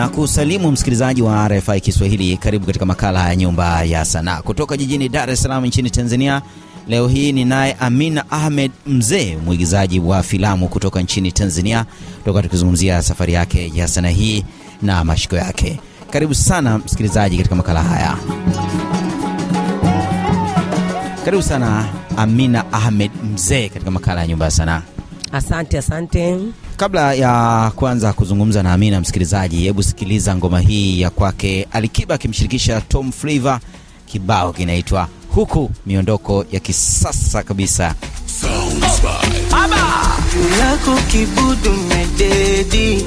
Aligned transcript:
na 0.00 0.08
kusalimu 0.08 0.70
msikilizaji 0.72 1.22
wa 1.22 1.48
RFI 1.48 1.80
Kiswahili. 1.80 2.36
Karibu 2.36 2.66
katika 2.66 2.86
makala 2.86 3.28
ya 3.28 3.36
Nyumba 3.36 3.84
ya 3.84 4.04
Sanaa 4.04 4.42
kutoka 4.42 4.76
jijini 4.76 5.08
Dar 5.08 5.30
es 5.30 5.42
Salaam 5.42 5.64
nchini 5.66 5.90
Tanzania. 5.90 6.42
Leo 6.88 7.08
hii 7.08 7.32
ni 7.32 7.44
naye 7.44 7.76
Amina 7.80 8.30
Ahmed 8.30 8.70
Mzee, 8.86 9.36
mwigizaji 9.44 10.00
wa 10.00 10.22
filamu 10.22 10.68
kutoka 10.68 11.00
nchini 11.02 11.32
Tanzania, 11.32 11.84
toka 12.24 12.42
tukizungumzia 12.42 13.02
safari 13.02 13.32
yake 13.32 13.72
ya 13.74 13.88
sanaa 13.88 14.08
hii 14.08 14.44
na 14.82 15.04
mashiko 15.04 15.36
yake. 15.36 15.80
Karibu 16.10 16.34
sana 16.34 16.78
msikilizaji 16.78 17.36
katika 17.36 17.54
makala 17.54 17.82
haya. 17.82 18.16
Karibu 21.24 21.42
sana 21.42 21.88
Amina 22.16 22.72
Ahmed 22.72 23.10
Mzee 23.34 23.68
katika 23.68 23.90
makala 23.90 24.20
ya 24.20 24.26
Nyumba 24.26 24.44
ya 24.44 24.50
Sanaa. 24.50 24.82
Asante, 25.32 25.78
asante. 25.78 26.38
Kabla 26.80 27.14
ya 27.14 27.72
kuanza 27.76 28.12
kuzungumza 28.12 28.62
na 28.62 28.72
Amina, 28.72 29.00
msikilizaji, 29.00 29.56
hebu 29.56 29.82
sikiliza 29.82 30.36
ngoma 30.36 30.60
hii 30.60 31.00
ya 31.00 31.10
kwake 31.10 31.66
Alikiba 31.72 32.14
akimshirikisha 32.14 32.80
Tom 32.80 33.12
Flavor. 33.12 33.60
Kibao 34.06 34.52
kinaitwa 34.52 35.08
Huku, 35.34 35.70
miondoko 35.86 36.44
ya 36.52 36.60
kisasa 36.60 37.42
kabisa. 37.42 37.94
lako 40.58 41.00
kibudu 41.10 41.72
mededi 41.88 43.04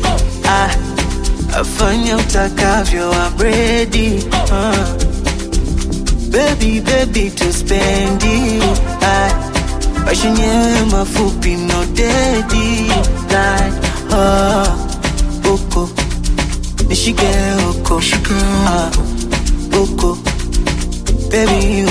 ah, 0.50 0.70
afanya 1.60 2.18
utakavyo 2.18 3.14
abredi 3.26 4.24
ah. 4.52 4.74
Baby, 6.32 6.82
baby 6.82 7.30
tuspendi 7.32 8.60
ah, 9.02 9.53
maisha 10.06 10.28
yenyewe 10.28 10.86
mafupi 10.92 11.56
no 11.56 11.86
dedi 11.86 12.88
like 13.30 13.88
ah, 14.14 14.76
uko. 15.54 15.90
Nishike 16.90 17.28
ah, 18.68 18.92
uko. 19.82 20.18
Baby 21.32 21.82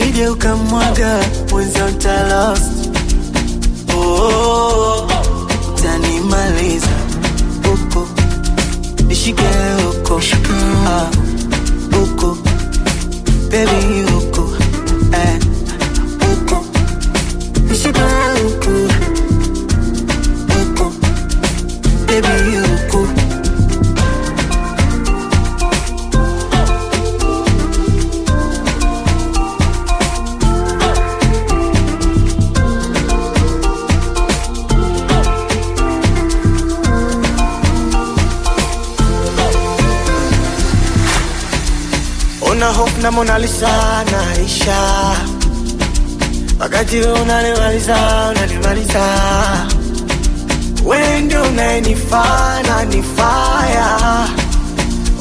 usije 0.00 0.28
ukamwaga 0.28 1.20
mwenza 1.52 1.84
utalost 1.86 2.72
oh, 3.96 5.06
tanimaliza 5.82 6.96
huko, 7.64 8.08
nishike 9.06 9.42
huko, 9.84 10.20
ah, 10.88 11.10
uko 12.02 12.36
bebi 13.50 14.04
uko 14.18 14.29
hope 42.72 43.02
na 43.02 43.10
Mona 43.10 43.38
Lisa 43.38 44.04
naisha 44.04 44.80
wakati 46.60 46.96
wewe 46.96 47.20
unanimaliza 47.20 47.96
unanimaliza. 48.30 49.04
Wewe 50.84 51.20
ndio 51.20 51.42
unayenifaa 51.42 52.62
na 52.62 52.84
nifaya 52.84 53.98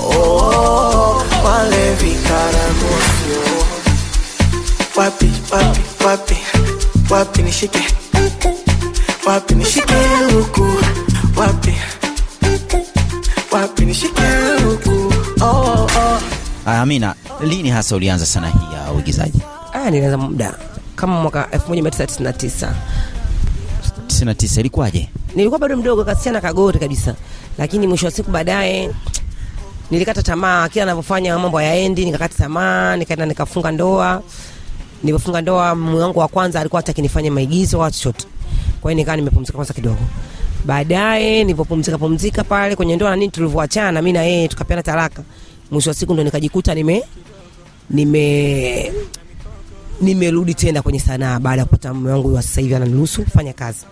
oh, 0.04 1.24
wale 1.46 1.90
wapi 4.96 5.32
wapi 5.52 5.82
wapi? 6.06 6.38
Wapi 7.10 7.42
nishike? 7.42 7.80
Wapi 9.26 9.56
nishike 9.56 9.94
huku 10.34 10.68
wapi? 11.36 11.74
Wapi 13.52 13.86
nishike 13.86 14.22
huku 14.66 15.14
oh, 15.42 15.46
oh. 15.46 16.20
Amina, 16.78 17.16
lini 17.42 17.70
hasa 17.70 17.96
ulianza 17.96 18.26
sanaa 18.26 18.48
hii 18.50 18.76
ya 18.76 18.92
uigizaji? 18.92 19.40
Ah, 19.74 19.90
nilianza 19.92 20.18
muda 20.18 20.54
kama 20.96 21.22
mwaka 21.22 21.48
1999 21.52 22.72
99 24.08 24.60
ilikuwaje? 24.60 25.10
nilikuwa 25.36 25.60
bado 25.60 25.78
mdogo 25.78 26.04
kasichana 26.06 26.42
kagori 26.42 26.80
kabisa, 26.80 27.16
lakini 27.58 27.88
mwisho 27.88 28.06
wa 28.06 28.12
siku 28.12 28.32
baadaye 28.32 28.90
nilikata 29.92 30.24
tamaa, 30.24 30.70
kila 30.70 30.84
anavyofanya 30.84 31.40
mambo 31.40 31.58
hayaendi, 31.58 32.06
nikakata 32.06 32.38
tamaa, 32.38 32.96
nikaenda 32.96 33.26
nikafunga 33.26 33.72
ndoa. 33.72 34.22
Nilipofunga 35.04 35.42
ndoa, 35.42 35.76
mume 35.76 36.00
wangu 36.00 36.20
wa 36.20 36.28
kwanza 36.28 36.60
alikuwa 36.60 36.82
hataki 36.82 37.02
nifanye 37.02 37.30
maigizo 37.30 37.80
wala 37.80 37.92
chochote, 37.92 38.28
kwa 38.82 38.92
hiyo 38.92 38.98
nikawa 39.02 39.18
nimepumzika 39.18 39.56
kwanza 39.56 39.74
kidogo. 39.74 40.00
Baadaye 40.66 41.44
nilipopumzika 41.44 41.98
pumzika 41.98 42.44
pale 42.44 42.76
kwenye 42.76 42.96
ndoa 42.96 43.10
na 43.10 43.16
nini, 43.16 43.32
tulivyoachana 43.32 44.02
mimi 44.02 44.14
na 44.14 44.24
yeye 44.24 44.48
tukapeana 44.48 44.84
talaka, 44.84 45.24
mwisho 45.72 45.90
wa 45.90 45.94
siku 45.94 46.14
ndo 46.14 46.24
nikajikuta 46.24 46.76
nime 46.76 47.04
nime 47.90 48.92
nimerudi 50.02 50.54
tena 50.54 50.82
kwenye 50.82 51.00
sanaa 51.00 51.40
baada 51.40 51.60
ya 51.62 51.66
kupata 51.66 51.94
mume 51.94 52.12
wangu 52.12 52.34
wa 52.34 52.42
sasa 52.42 52.62
hivi 52.62 52.76
ananiruhusu 52.76 53.24
kufanya 53.24 53.54
kazi. 53.54 53.86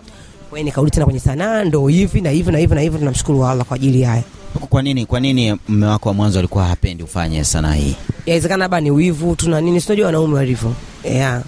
Kwa 0.50 0.58
hiyo 0.58 0.64
nikarudi 0.64 0.90
tena 0.90 1.04
kwenye 1.04 1.20
sanaa, 1.20 1.64
ndo 1.64 1.86
hivi 1.88 2.20
na 2.20 2.30
hivi 2.30 2.52
na 2.52 2.58
hivi 2.58 2.74
na 2.74 2.80
hivi. 2.80 2.98
Tunamshukuru 2.98 3.46
Allah 3.46 3.66
kwa 3.66 3.74
ajili 3.76 4.02
haya. 4.02 4.22
Kwa 4.68 4.82
nini, 4.82 5.06
kwa 5.06 5.20
nini 5.20 5.56
mume 5.68 5.86
wako 5.86 6.08
wa 6.08 6.14
mwanzo 6.14 6.38
alikuwa 6.38 6.64
hapendi 6.64 7.02
ufanye 7.02 7.44
sanaa 7.44 7.74
hii? 7.74 7.96
Yawezekana 8.26 8.64
labda 8.64 8.80
ni 8.80 8.90
wivu 8.90 9.36
tu 9.36 9.50
na 9.50 9.60
nini, 9.60 9.80
sinajua 9.80 10.06
wanaume 10.06 10.34
walivyo 10.34 10.72
yeah. 11.04 11.42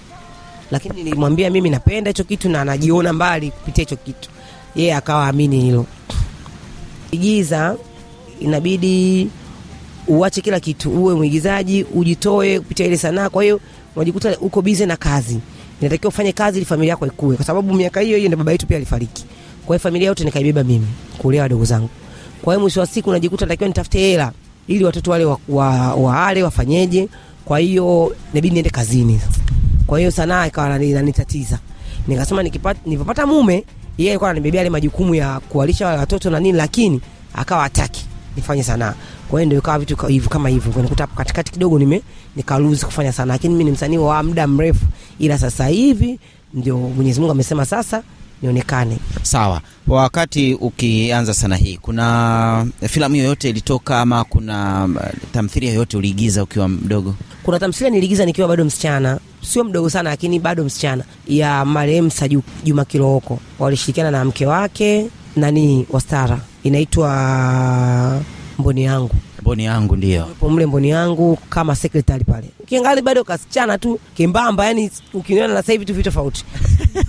Lakini 0.70 0.94
nilimwambia 1.02 1.50
mimi 1.50 1.70
napenda 1.70 2.10
hicho 2.10 2.24
kitu 2.24 2.48
na 2.48 2.60
anajiona 2.60 3.12
mbali 3.12 3.50
kupitia 3.50 3.82
hicho 3.82 3.96
kitu, 3.96 4.30
yeye 4.76 4.94
akawa 4.94 5.28
amini 5.28 5.60
hilo. 5.60 5.86
Igiza 7.10 7.76
inabidi 8.40 9.28
uache 10.18 10.40
kila 10.40 10.60
kitu, 10.60 10.90
uwe 10.90 11.14
mwigizaji, 11.14 11.84
ujitoe 11.94 12.58
kupitia 12.60 12.86
ile 12.86 12.96
sanaa. 12.96 13.28
Kwa 13.28 13.42
hiyo 13.42 13.60
unajikuta 13.96 14.38
uko 14.38 14.62
bize 14.62 14.86
na 14.86 14.96
kazi, 14.96 15.38
inatakiwa 15.80 16.08
ufanye 16.08 16.32
kazi 16.32 16.58
ili 16.58 16.66
familia 16.66 16.90
yako 16.90 17.06
ikue, 17.06 17.36
kwa 17.36 17.44
sababu 17.44 17.74
miaka 17.74 18.00
hiyo 18.00 18.16
hiyo 18.16 18.28
ndio 18.28 18.38
baba 18.38 18.52
yetu 18.52 18.66
pia 18.66 18.76
alifariki. 18.76 19.24
Kwa 19.66 19.76
hiyo 19.76 19.82
familia 19.82 20.08
yote 20.08 20.24
nikaibeba 20.24 20.64
mimi 20.64 20.86
kulea 21.18 21.42
wadogo 21.42 21.64
zangu. 21.64 21.88
Kwa 22.42 22.54
hiyo 22.54 22.60
mwisho 22.60 22.80
wa 22.80 22.86
siku 22.86 23.12
najikuta 23.12 23.44
natakiwa 23.46 23.68
nitafute 23.68 23.98
hela 23.98 24.32
ili 24.68 24.84
watoto 24.84 25.10
wale 25.10 25.24
wa, 25.24 25.38
wa, 25.48 25.94
waale 25.94 26.42
wafanyeje. 26.42 27.08
Kwa 27.44 27.58
hiyo 27.58 28.16
inabidi 28.32 28.54
niende 28.54 28.70
kazini. 28.70 29.20
Kwa 29.86 29.98
hiyo 29.98 30.10
sanaa 30.10 30.46
ikawa 30.46 30.68
inani- 30.68 30.90
inanitatiza. 30.90 31.58
Nikasema 32.08 32.42
nikipata 32.42 33.26
mume, 33.26 33.64
yeye 33.98 34.10
alikuwa 34.10 34.30
ananibebea 34.30 34.58
yale 34.58 34.70
majukumu 34.70 35.14
ya 35.14 35.40
kuwalisha 35.40 35.86
wale 35.86 35.98
watoto 35.98 36.30
na 36.30 36.40
nini, 36.40 36.58
lakini 36.58 37.00
akawa 37.34 37.62
hataki 37.62 38.06
nifanye 38.36 38.62
sanaa. 38.62 38.94
Kwa 39.28 39.40
hiyo 39.40 39.46
ndio 39.46 39.58
ikawa 39.58 39.78
vitu 39.78 39.96
hivyo 40.06 40.28
kama 40.30 40.48
hivyo. 40.48 40.72
Kwa 40.72 40.82
nikuta 40.82 41.02
hapo 41.04 41.16
katikati 41.16 41.52
kidogo 41.52 41.78
nime 41.78 42.02
nikaluzi 42.36 42.84
kufanya 42.86 43.12
sanaa, 43.12 43.32
lakini 43.34 43.52
mimi 43.54 43.64
ni 43.64 43.70
msanii 43.70 43.98
wa 43.98 44.22
muda 44.22 44.46
mrefu, 44.46 44.86
ila 45.18 45.38
sasa 45.38 45.66
hivi 45.66 46.18
ndio 46.54 46.76
Mwenyezi 46.78 47.20
Mungu 47.20 47.32
amesema 47.32 47.66
sasa 47.66 48.02
nionekane. 48.42 48.98
Sawa, 49.22 49.60
wakati 49.88 50.54
ukianza 50.54 51.34
sanaa 51.34 51.56
hii, 51.56 51.76
kuna 51.76 52.66
filamu 52.88 53.16
yoyote 53.16 53.50
ilitoka 53.50 54.00
ama 54.00 54.24
kuna 54.24 54.84
uh, 54.84 55.30
tamthilia 55.32 55.70
yoyote 55.70 55.96
uliigiza 55.96 56.42
ukiwa 56.42 56.68
mdogo? 56.68 57.14
Kuna 57.42 57.58
tamthilia 57.58 57.90
niliigiza 57.90 58.24
nikiwa 58.26 58.48
bado 58.48 58.64
msichana, 58.64 59.18
sio 59.42 59.64
mdogo 59.64 59.90
sana, 59.90 60.10
lakini 60.10 60.38
bado 60.38 60.64
msichana, 60.64 61.04
ya 61.28 61.64
marehemu 61.64 62.10
Saju 62.10 62.42
Juma. 62.64 62.86
Walishirikiana 63.58 64.10
na 64.10 64.24
mke 64.24 64.46
wake 64.46 65.06
nani 65.36 65.86
Wastara, 65.90 66.40
inaitwa 66.62 68.20
Mboni 68.58 68.84
yangu. 68.84 69.10
mboni 69.42 69.64
yangu 69.64 69.96
ndio 69.96 70.10
Yupo 70.28 70.50
mle 70.50 70.66
mboni 70.66 70.88
yangu 70.90 71.36
kama 71.48 71.76
secretary 71.76 72.24
pale. 72.24 72.46
Ukiangalia 72.60 73.02
bado 73.02 73.24
kasichana 73.24 73.78
tu 73.78 74.00
kimbamba, 74.16 74.66
yani 74.66 74.90
ukiniona 75.14 75.54
na 75.54 75.60
sasa 75.60 75.72
hivi 75.72 75.84
tu 75.84 75.94
vitu 75.94 76.04
tofauti. 76.10 76.44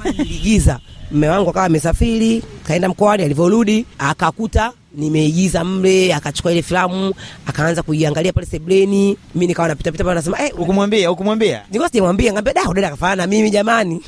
Niliigiza. 0.05 0.79
mme 1.11 1.29
wangu 1.29 1.49
akawa 1.49 1.65
amesafiri, 1.65 2.43
kaenda 2.67 2.89
mkoani, 2.89 3.23
alivyorudi 3.23 3.85
akakuta 3.99 4.71
nimeigiza 4.95 5.63
mle, 5.63 6.13
akachukua 6.13 6.51
ile 6.51 6.61
filamu, 6.61 7.13
akaanza 7.45 7.83
kuiangalia 7.83 8.33
pale 8.33 8.45
sebleni. 8.47 9.17
Mimi 9.35 9.47
nikawa 9.47 9.67
napita 9.67 9.91
pita 9.91 10.03
pale 10.03 10.15
nasema, 10.15 10.41
"Eh, 10.45 10.51
ukumwambia 10.59 11.11
ukumwambia 11.11 11.61
Nilikuwa 11.67 11.89
sijamwambia, 11.89 12.33
ngambia 12.33 12.53
da, 12.53 12.61
dada 12.73 12.89
kafanana 12.89 13.15
na 13.23 13.27
mimi 13.27 13.49
jamani. 13.49 14.01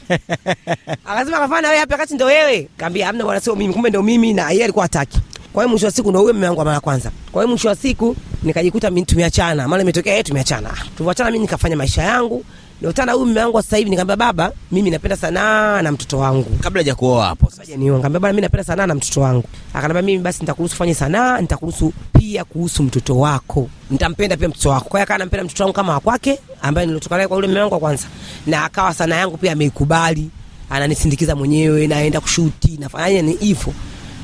Akasema 1.05 1.37
kafanana 1.39 1.61
na 1.61 1.67
wewe 1.67 1.79
hapa 1.79 1.97
kati 1.97 2.13
ndo 2.13 2.25
wewe. 2.25 2.67
Kaambia 2.77 3.05
hamna 3.07 3.23
bwana 3.23 3.39
sio 3.39 3.55
mimi, 3.55 3.73
kumbe 3.73 3.89
ndo 3.89 4.03
mimi 4.03 4.33
na 4.33 4.51
yeye 4.51 4.63
alikuwa 4.63 4.85
hataki. 4.85 5.19
Kwa 5.53 5.63
hiyo 5.63 5.69
mwisho 5.69 5.85
wa 5.85 5.91
siku 5.91 6.09
ndio 6.09 6.21
huyo 6.21 6.33
mume 6.33 6.45
wangu 6.47 6.59
wa 6.59 6.65
mara 6.65 6.79
kwanza. 6.79 7.11
Kwa 7.31 7.41
hiyo 7.43 7.49
mwisho 7.49 7.67
wa 7.67 7.75
siku 7.75 8.15
nikajikuta 8.43 8.89
mimi 8.91 9.05
tumeachana. 9.05 9.67
Maana 9.67 9.83
imetokea 9.83 10.11
yeye 10.13 10.23
tumeachana. 10.23 10.69
Tulipoachana 10.97 11.31
mimi 11.31 11.41
nikafanya 11.41 11.75
maisha 11.75 12.03
yangu. 12.03 12.45
Nilikutana 12.81 13.11
huyu 13.11 13.25
mume 13.25 13.39
wangu 13.43 13.61
sasa 13.61 13.77
hivi 13.77 13.89
nikamwambia 13.89 14.15
baba, 14.27 14.51
mimi 14.71 14.89
napenda 14.89 15.17
sanaa 15.17 15.81
na 15.81 15.91
mtoto 15.91 16.17
wangu. 16.17 16.49
kabla 16.61 16.79
haja 16.79 16.95
kuoa 16.95 17.25
hapo 17.25 17.45
sasa 17.49 17.61
Kaja 17.61 17.77
niomba, 17.77 17.97
nikamwambia 17.97 18.29
mimi 18.31 18.41
napenda 18.41 18.63
sanaa 18.63 18.85
na 18.87 18.95
mtoto 18.95 19.21
wangu. 19.21 19.43
Akaniambia 19.73 20.01
mimi 20.01 20.23
basi 20.23 20.39
nitakuruhusu 20.41 20.75
fanye 20.75 20.93
sanaa, 20.93 21.41
nitakuruhusu 21.41 21.93
pia 22.19 22.43
kuhusu 22.43 22.83
mtoto 22.83 23.19
wako. 23.19 23.69
Nitampenda 23.91 24.37
pia 24.37 24.47
mtoto 24.49 24.69
wako. 24.69 24.89
Kwa 24.89 24.99
hiyo 24.99 25.03
akawa 25.03 25.15
anampenda 25.15 25.43
mtoto 25.43 25.63
wangu 25.63 25.73
kama 25.75 25.93
wa 25.93 25.99
kwake 25.99 26.39
ambaye 26.61 26.87
nilitoka 26.87 27.15
naye 27.15 27.27
kwa 27.27 27.37
yule 27.37 27.47
mume 27.47 27.59
wangu 27.59 27.73
wa 27.73 27.79
kwanza. 27.79 28.07
Na 28.47 28.63
akawa 28.65 28.93
sanaa 28.93 29.15
yangu 29.15 29.37
pia 29.37 29.51
ameikubali. 29.51 30.29
Ananisindikiza 30.69 31.35
mwenyewe, 31.35 31.87
naenda 31.87 32.21
kushuti, 32.21 32.77
nafanya 32.79 33.21
ni 33.21 33.33
hivyo. 33.33 33.73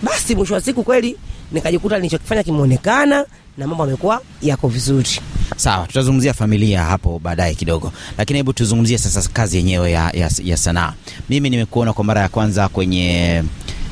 Basi 0.04 0.36
mwisho 0.36 0.54
wa 0.54 0.62
siku 0.62 0.84
kweli 0.84 1.16
nikajikuta 1.52 1.96
nilichokifanya 1.98 2.44
kimeonekana 2.44 3.26
na 3.58 3.68
mambo 3.68 3.84
yamekuwa 3.84 4.22
yako 4.42 4.68
vizuri. 4.68 5.10
sawa 5.58 5.88
tutazungumzia 5.88 6.34
familia 6.34 6.84
hapo 6.84 7.20
baadaye 7.20 7.56
kidogo 7.56 7.92
lakini 8.18 8.40
hebu 8.40 8.54
tuzungumzie 8.54 8.98
sasa 8.98 9.30
kazi 9.30 9.58
yenyewe 9.58 9.92
ya, 9.92 10.12
ya, 10.14 10.32
ya 10.44 10.58
sanaa 10.58 10.94
mimi 11.30 11.50
nimekuona 11.50 11.94
kwa 11.94 12.04
mara 12.04 12.22
ya 12.22 12.30
kwanza 12.30 12.70
kwenye 12.70 13.44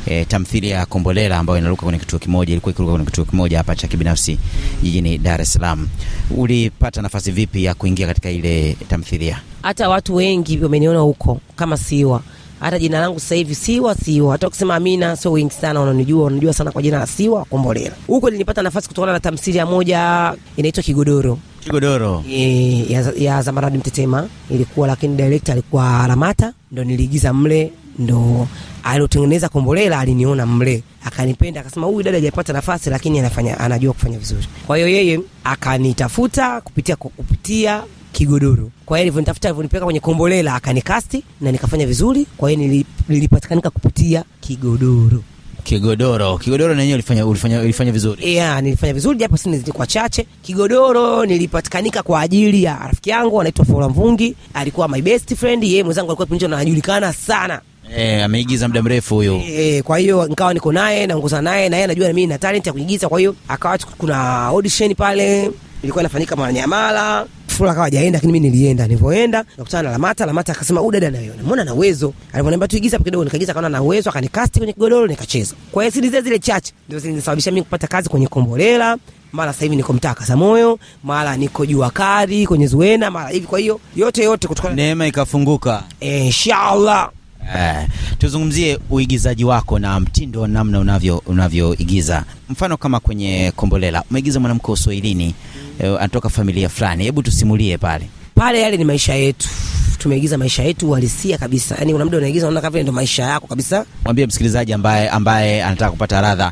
E, 0.10 0.26
tamthilia 0.26 0.76
ya 0.78 0.86
Kombolela 0.86 1.38
ambayo 1.38 1.60
inaruka 1.60 1.84
kwenye 1.84 2.00
kituo 2.00 2.20
kimoja, 2.20 2.52
ilikuwa 2.52 2.72
ikiruka 2.72 2.92
kwenye 2.92 3.06
kituo 3.06 3.26
kimoja 3.26 3.58
hapa 3.58 3.76
cha 3.76 3.88
kibinafsi 3.88 4.40
jijini 4.84 5.18
Dar 5.18 5.42
es 5.42 5.54
Salaam. 5.54 5.88
Ulipata 6.32 7.02
nafasi 7.02 7.32
vipi 7.32 7.64
ya 7.64 7.74
kuingia 7.74 8.08
katika 8.08 8.30
ile 8.32 8.78
tamthilia? 8.90 9.42
hata 9.62 9.90
watu 9.90 10.16
wengi 10.16 10.60
wameniona 10.60 11.00
huko 11.00 11.40
kama 11.56 11.78
Siwa. 11.78 12.22
Hata 12.60 12.80
jina 12.80 13.00
langu 13.00 13.20
sasa 13.20 13.36
hivi 13.36 13.56
Siwa 13.56 13.96
Siwa. 13.96 14.32
Hata 14.32 14.48
ukisema 14.48 14.76
Amina 14.76 15.16
sio 15.16 15.32
wengi 15.32 15.54
sana 15.54 15.80
wananijua, 15.80 16.24
wanajua 16.24 16.54
sana 16.54 16.72
kwa 16.72 16.82
jina 16.82 17.00
la 17.00 17.08
Siwa 17.08 17.46
Kombolela. 17.46 17.96
Huko 18.08 18.30
nilipata 18.30 18.62
nafasi 18.62 18.88
kutokana 18.88 19.14
na 19.14 19.20
tamthilia 19.20 19.66
moja 19.66 20.34
inaitwa 20.58 20.84
Kigodoro 20.84 21.40
Kigodoro. 21.60 22.24
e, 22.30 22.86
ya, 22.90 23.12
ya 23.18 23.42
Zamaradi 23.42 23.78
Mtetema 23.78 24.28
ilikuwa, 24.52 24.88
lakini 24.88 25.16
director 25.16 25.54
alikuwa 25.54 26.06
Lamata, 26.08 26.54
ndo 26.72 26.84
niliigiza 26.84 27.34
mle, 27.34 27.72
ndo 28.00 28.48
aliotengeneza 28.88 29.50
Kombolela 29.50 30.00
aliniona 30.00 30.46
mle 30.46 30.84
akanipenda, 31.06 31.62
akasema 31.62 31.88
huyu 31.88 32.04
dada 32.04 32.18
hajapata 32.18 32.54
nafasi, 32.54 32.90
lakini 32.90 33.20
anafanya 33.20 33.60
anajua 33.60 33.94
kufanya 33.94 34.18
vizuri. 34.18 34.48
Kwa 34.68 34.78
hiyo 34.78 34.90
yeye 34.90 35.20
akanitafuta 35.44 36.62
kupitia 36.62 36.96
kupitia 36.96 37.84
Kigodoro. 38.12 38.72
Kwa 38.86 38.98
hiyo 38.98 39.02
alivyonitafuta, 39.04 39.48
alivyonipeleka 39.50 39.86
kwenye 39.86 40.00
Kombolela 40.00 40.56
akanikasti 40.56 41.24
na 41.42 41.52
nikafanya 41.52 41.86
vizuri. 41.88 42.26
Kwa 42.38 42.50
hiyo 42.50 42.84
nilipatikanika 43.10 43.70
kupitia 43.70 44.24
Kigodoro. 44.42 45.24
Kigodoro. 45.64 46.38
Kigodoro 46.38 46.76
na 46.76 46.82
yenyewe 46.82 46.96
ulifanya, 46.96 47.26
ulifanya, 47.26 47.62
ulifanya 47.62 47.92
vizuri. 47.92 48.34
Yeah, 48.34 48.64
nilifanya 48.64 48.94
vizuri 48.94 49.18
japo 49.18 49.38
sini 49.38 49.58
zilikuwa 49.58 49.88
chache. 49.88 50.28
Kigodoro 50.42 51.26
nilipatikanika 51.26 52.04
kwa 52.04 52.22
ajili 52.22 52.64
ya 52.64 52.78
rafiki 52.88 53.10
yangu 53.10 53.42
anaitwa 53.42 53.66
Fola 53.66 53.90
Mvungi, 53.90 54.36
alikuwa 54.54 54.88
my 54.88 55.02
best 55.02 55.36
friend. 55.36 55.64
Yeye 55.64 55.84
mwenzangu 55.84 56.12
alikuwa 56.12 56.40
na 56.50 56.56
anajulikana 56.58 57.14
sana. 57.14 57.62
E, 57.96 58.22
ameigiza 58.24 58.68
muda 58.68 58.82
mrefu 58.84 59.16
huyo. 59.16 59.42
Eh, 59.48 59.84
kwa 59.84 59.98
hiyo 59.98 60.28
nikawa 60.28 60.54
niko 60.54 60.72
naye 60.72 61.08
naongoza 61.08 61.42
naye 61.42 61.70
na 61.70 61.76
yeye 61.76 61.84
anajua 61.86 62.08
na 62.08 62.14
mimi 62.14 62.28
na 62.28 62.38
talent 62.38 62.68
ya 62.68 62.74
kuigiza. 62.74 63.10
Kwa 63.10 63.20
hiyo 63.20 63.36
akawa 63.48 63.78
kuna 63.98 64.38
audition 64.46 64.96
pale 64.96 65.52
ilikuwa 65.84 66.02
inafanyika 66.02 66.36
Mwananyamala. 66.36 67.26
Fula 67.48 67.72
akawa 67.72 67.86
hajaenda 67.86 68.18
lakini 68.18 68.34
mimi 68.34 68.50
nilienda. 68.50 68.88
Nilipoenda 68.88 69.46
nakutana 69.58 69.84
na 69.84 69.90
Lamata. 69.92 70.26
Lamata 70.26 70.52
akasema 70.52 70.80
huyu 70.80 70.92
dada 70.92 71.10
nayo 71.12 71.34
mbona 71.46 71.62
ana 71.62 71.74
uwezo. 71.74 72.14
Alivyoniambia 72.34 72.92
hapo 72.92 73.04
kidogo 73.04 73.24
nikaigiza 73.24 73.54
kaona 73.54 73.70
na 73.70 73.82
uwezo 73.82 74.10
akanikasti 74.10 74.60
kwenye 74.60 74.74
kigodoro 74.74 75.08
nikacheza. 75.08 75.56
Kwa 75.72 75.84
hiyo 75.84 75.92
siri 75.94 76.10
zile 76.10 76.22
zile 76.22 76.40
chache 76.40 76.74
ndio 76.88 77.00
zilinisababisha 77.00 77.52
mimi 77.52 77.62
kupata 77.64 77.88
kazi 77.88 78.10
kwenye 78.10 78.28
Kombolela. 78.28 78.98
Mara 79.32 79.54
sasa 79.54 79.66
hivi 79.66 79.76
niko 79.76 79.94
mtaa 79.94 80.14
Kasamoyo, 80.14 80.80
mara 81.04 81.38
niko 81.38 81.66
Jua 81.66 81.90
Kali 81.90 82.48
kwenye 82.48 82.68
Zuena, 82.68 83.12
mara 83.12 83.30
hivi. 83.30 83.48
Kwa 83.48 83.60
hiyo 83.60 83.80
yote 83.96 84.24
yote 84.24 84.48
kutokana 84.48 84.76
Neema 84.76 85.08
ikafunguka. 85.08 85.84
inshallah 86.00 87.10
Eh, 87.56 87.88
tuzungumzie 88.18 88.80
uigizaji 88.90 89.44
wako 89.46 89.80
na 89.80 90.00
mtindo 90.00 90.42
wa 90.42 90.48
namna 90.48 90.80
unavyo 90.80 91.24
unavyoigiza. 91.26 92.24
Mfano 92.50 92.78
kama 92.78 93.00
kwenye 93.00 93.52
Kombolela 93.56 94.04
umeigiza 94.10 94.40
mwanamke 94.40 94.68
wa 94.68 94.74
Uswahilini 94.74 95.34
eh, 95.80 95.96
anatoka 95.96 96.30
familia 96.30 96.70
fulani, 96.70 97.04
hebu 97.04 97.24
tusimulie 97.24 97.78
pale. 97.78 98.10
pale 98.36 98.62
yale 98.62 98.78
ni 98.78 98.84
maisha 98.84 99.14
yetu 99.16 99.50
tumeigiza 99.98 100.38
maisha 100.38 100.64
yetu 100.64 100.90
uhalisia 100.90 101.38
kabisa 101.38 101.76
yani 101.80 101.92
kuna 101.94 102.06
muda 102.06 102.18
unaigiza 102.18 102.48
unaona 102.48 102.62
kama 102.62 102.72
vile 102.72 102.84
ndo 102.84 102.92
maisha 102.94 103.24
yako 103.24 103.48
kabisa 103.48 103.86
Mwambie 104.04 104.26
msikilizaji 104.28 104.74
ambaye 104.74 105.10
ambaye 105.10 105.64
anataka 105.64 105.92
kupata 105.92 106.22
radha, 106.22 106.52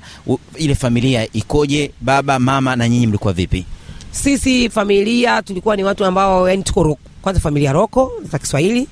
ile 0.55 0.75
familia 0.75 1.27
ikoje? 1.33 1.91
Baba, 2.01 2.39
mama 2.39 2.75
na 2.75 2.89
nyinyi 2.89 3.07
mlikuwa 3.07 3.33
vipi? 3.33 3.65
sisi 4.11 4.69
familia 4.69 5.41
tulikuwa 5.41 5.75
ni 5.75 5.83
watu 5.83 6.05
ambao 6.05 6.49
yani 6.49 6.63
tuko 6.63 6.83
roko. 6.83 6.99
kwanza 7.21 7.41
familia 7.41 7.71
roko 7.71 8.11
za 8.31 8.39
kiswahili 8.39 8.87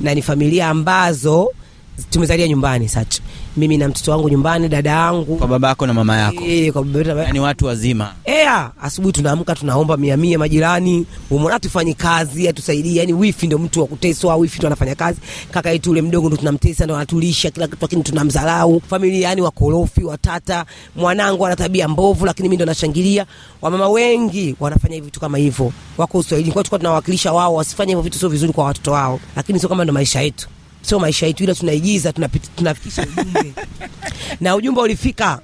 na 0.00 0.14
ni 0.14 0.22
familia 0.22 0.68
ambazo 0.68 1.50
tumezalia 2.10 2.48
nyumbani 2.48 2.88
sacha 2.88 3.22
mimi 3.56 3.76
na 3.78 3.88
mtoto 3.88 4.10
wangu 4.10 4.28
nyumbani 4.28 4.68
dada 4.68 4.90
yangu 4.90 5.36
Kwa 5.36 5.46
babako 5.48 5.86
na 5.86 5.94
mama 5.94 6.16
yako, 6.16 6.44
e, 6.46 6.72
kwa 6.72 6.84
baba 6.84 6.98
yetu 6.98 7.18
yaani 7.18 7.40
watu 7.40 7.66
wazima. 7.66 8.12
Ea, 8.24 8.70
asubuhi 8.82 9.12
tunaamka 9.12 9.54
tunaomba 9.54 9.96
mia 9.96 10.16
mia 10.16 10.38
majirani, 10.38 11.06
umeona 11.30 11.58
tufanye 11.60 11.94
kazi 11.94 12.48
atusaidie. 12.48 12.94
Yani 13.00 13.12
wifi 13.12 13.46
ndo 13.46 13.58
mtu 13.58 13.80
wa 13.80 13.86
kuteswa, 13.86 14.36
wifi 14.36 14.58
ndo 14.58 14.66
anafanya 14.66 14.94
kazi. 14.94 15.20
Kaka 15.50 15.70
yetu 15.70 15.90
ule 15.90 16.02
mdogo 16.02 16.28
ndo 16.28 16.36
tunamtesa, 16.36 16.84
ndo 16.84 16.96
anatulisha 16.96 17.50
kila 17.50 17.66
kitu, 17.66 17.78
lakini 17.80 18.02
tunamdharau. 18.02 18.82
Familia 18.90 19.28
yani 19.28 19.42
wakorofi, 19.42 20.04
watata. 20.04 20.64
Mwanangu 20.96 21.46
ana 21.46 21.56
tabia 21.56 21.88
mbovu, 21.88 22.26
lakini 22.26 22.48
mimi 22.48 22.56
ndo 22.56 22.66
nashangilia. 22.66 23.26
Wamama 23.62 23.88
wengi 23.88 24.54
wanafanya 24.60 24.94
hivi 24.94 25.04
vitu 25.04 25.20
kama 25.20 25.38
hivyo, 25.38 25.72
wako 25.98 26.18
Uswahilini. 26.18 26.52
Kwa 26.52 26.62
tulikuwa 26.62 26.78
tunawakilisha 26.78 27.32
wao 27.32 27.54
wasifanye 27.54 27.90
hivyo 27.90 28.02
vitu, 28.02 28.18
sio 28.18 28.28
vizuri 28.28 28.52
kwa 28.52 28.64
watoto 28.64 28.92
wao, 28.92 29.20
lakini 29.36 29.58
sio 29.60 29.68
kama 29.68 29.84
ndo 29.84 29.92
maisha 29.92 30.20
yetu 30.20 30.48
sio 30.82 30.98
maisha 30.98 31.26
yetu, 31.26 31.44
ila 31.44 31.54
tunaigiza, 31.54 32.12
tunafikisha 32.56 33.02
ujumbe 33.02 33.52
na 34.40 34.56
ujumbe 34.56 34.80
ulifika. 34.80 35.40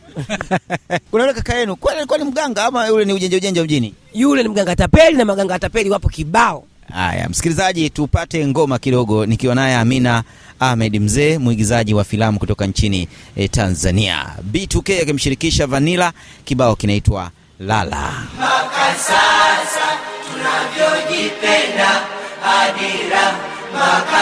Kuna 1.10 1.24
yule 1.24 1.34
kaka 1.34 1.54
yenu 1.54 1.76
kwani 1.76 1.98
alikuwa 1.98 2.18
ni 2.18 2.24
mganga 2.24 2.64
ama 2.64 2.86
yule 2.86 3.04
ni 3.04 3.12
ujenja 3.12 3.36
ujenja 3.36 3.64
mjini? 3.64 3.94
Yule 4.14 4.42
ni 4.42 4.48
mganga 4.48 4.76
tapeli 4.76 5.16
na 5.16 5.24
maganga 5.24 5.58
tapeli 5.58 5.90
wapo 5.90 6.08
kibao. 6.08 6.64
Haya, 6.92 7.28
msikilizaji, 7.28 7.90
tupate 7.90 8.46
ngoma 8.46 8.78
kidogo, 8.78 9.26
nikiwa 9.26 9.54
naye 9.54 9.76
Amina 9.76 10.22
Ahmed 10.60 11.00
Mzee, 11.00 11.38
mwigizaji 11.38 11.94
wa 11.94 12.04
filamu 12.04 12.38
kutoka 12.38 12.66
nchini 12.66 13.08
eh, 13.36 13.50
Tanzania. 13.50 14.26
B2K 14.52 15.02
akimshirikisha 15.02 15.66
Vanilla, 15.66 16.12
kibao 16.44 16.76
kinaitwa 16.76 17.30
Lala. 17.58 18.12
Stylish 23.74 24.14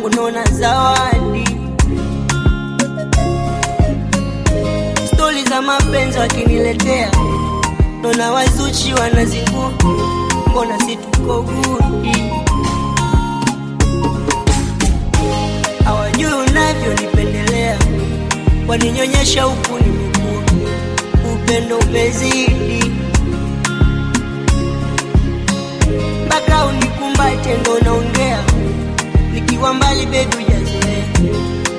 kwangu 0.00 0.16
naona 0.16 0.44
zawadi. 0.44 1.44
Stori 5.14 5.44
za 5.44 5.62
mapenzi 5.62 6.18
wakiniletea, 6.18 7.10
naona 8.02 8.32
wazuchi 8.32 8.94
wanazingua, 8.94 9.72
mbona 10.50 10.78
situko 10.80 11.42
gudi? 11.42 12.22
Hawajui 15.84 16.32
unavyonipendelea, 16.32 17.78
waninyonyesha 18.68 19.42
huku 19.42 19.78
ni 19.78 19.86
nimekua, 19.86 20.42
upendo 21.34 21.78
umezidi 21.78 22.84
mpaka 26.26 26.64
unikumbate 26.66 27.56
ndo 27.60 27.78
naongea 27.78 27.89
nikiwa 29.60 29.74
mbali 29.74 30.06
bebi 30.06 30.36
ujazoea 30.36 31.04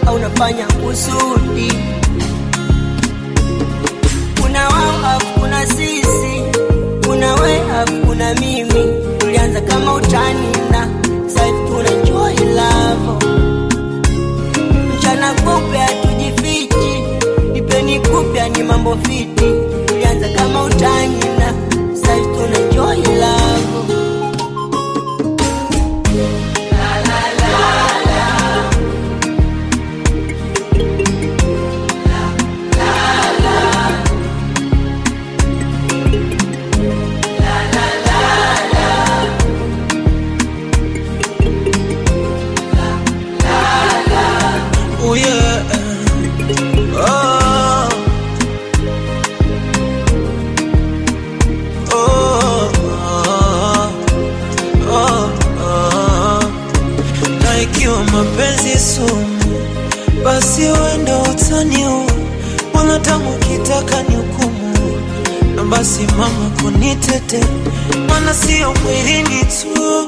au 0.07 0.19
nafanya 0.19 0.65
kusudi. 0.65 1.73
Kuna 4.41 4.67
wao 4.69 5.15
afu 5.15 5.39
kuna 5.39 5.65
sisi. 5.67 6.41
Kuna 7.07 7.33
we 7.35 7.61
afu 7.81 7.93
kuna 8.07 8.33
mimi. 8.33 8.85
Tulianza 9.17 9.61
kama 9.61 9.93
utani 9.93 10.47
na 10.71 10.87
saivi 11.27 11.57
tuna 11.67 11.91
enjoy 11.91 12.35
love. 12.53 13.25
Mchana 14.97 15.33
kupe 15.33 15.77
hatujifichi. 15.77 17.03
Ipeni 17.55 17.99
kupya 17.99 18.49
ni 18.49 18.63
mambo 18.63 18.97
fiti. 18.97 19.53
Tulianza 19.85 20.29
kama 20.29 20.63
utani 20.63 21.20
basi 65.71 66.05
mama 66.17 66.49
kunitete, 66.61 67.39
mana 68.09 68.33
sio 68.33 68.73
mwilini 68.83 69.45
tu, 69.45 70.07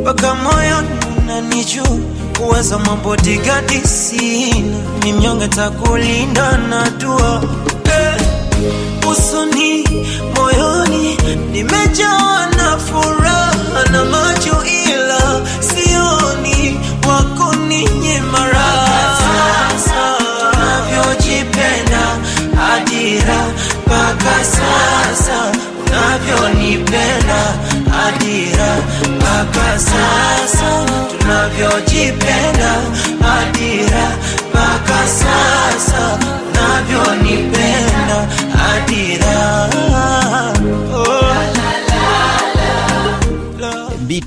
mpaka 0.00 0.34
moyoni 0.34 0.88
unanijua 1.18 1.88
uwezo 2.40 2.78
mambo 2.78 3.16
digadi 3.16 3.80
sina, 3.80 4.76
ni 5.04 5.12
mnyonge 5.12 5.48
takulinda 5.48 6.56
na 6.56 6.90
dua. 6.90 7.42
Eh, 7.84 8.22
usoni 9.10 9.84
moyoni 10.36 11.16
nimejawa 11.52 12.46
na 12.56 12.78
furaha 12.78 13.54
na 13.92 14.04
macho, 14.04 14.64
ila 14.64 15.40
sioni 15.60 16.80
wako 17.08 17.54
ninye 17.54 18.20
mara 18.20 18.89
mpaka 24.30 24.44
sasa 24.44 25.52
unavyonipenda 25.86 27.42
adira 28.06 28.76
mpaka 29.16 29.78
sasa 29.78 30.70
tunavyojipenda 31.18 32.72
adira 33.38 34.06
mpaka 34.50 35.06
sasa 35.08 36.18
unavyonipenda 36.50 38.28
adira 38.74 39.68